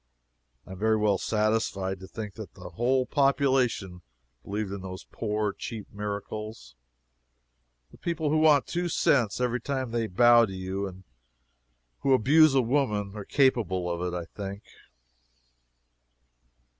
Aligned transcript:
I 0.65 0.71
am 0.71 0.79
very 0.79 0.97
well 0.97 1.19
satisfied 1.19 1.99
to 1.99 2.07
think 2.07 2.33
the 2.33 2.47
whole 2.69 3.05
population 3.05 4.01
believed 4.43 4.71
in 4.71 4.81
those 4.81 5.05
poor, 5.11 5.53
cheap 5.53 5.93
miracles 5.93 6.73
a 7.93 7.97
people 7.97 8.31
who 8.31 8.39
want 8.39 8.65
two 8.65 8.89
cents 8.89 9.39
every 9.39 9.61
time 9.61 9.91
they 9.91 10.07
bow 10.07 10.45
to 10.47 10.53
you, 10.55 10.87
and 10.87 11.03
who 11.99 12.15
abuse 12.15 12.55
a 12.55 12.63
woman, 12.63 13.15
are 13.15 13.25
capable 13.25 13.91
of 13.91 14.11
it, 14.11 14.17
I 14.17 14.25
think. 14.25 14.63